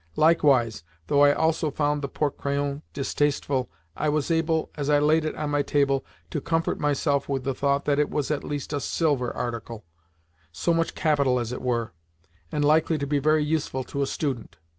Likewise, 0.15 0.81
though 1.05 1.21
I 1.21 1.31
also 1.31 1.69
found 1.69 2.01
the 2.01 2.07
porte 2.07 2.35
crayon 2.35 2.81
distasteful, 2.91 3.69
I 3.95 4.09
was 4.09 4.31
able, 4.31 4.71
as 4.73 4.89
I 4.89 4.97
laid 4.97 5.25
it 5.25 5.35
on 5.35 5.51
my 5.51 5.61
table, 5.61 6.03
to 6.31 6.41
comfort 6.41 6.79
myself 6.79 7.29
with 7.29 7.43
the 7.43 7.53
thought 7.53 7.85
that 7.85 7.99
it 7.99 8.09
was 8.09 8.31
at 8.31 8.43
least 8.43 8.73
a 8.73 8.79
SILVER 8.79 9.31
article 9.35 9.85
so 10.51 10.73
much 10.73 10.95
capital, 10.95 11.37
as 11.39 11.51
it 11.51 11.61
were 11.61 11.93
and 12.51 12.65
likely 12.65 12.97
to 12.97 13.05
be 13.05 13.19
very 13.19 13.43
useful 13.43 13.83
to 13.83 14.01
a 14.01 14.07
student. 14.07 14.57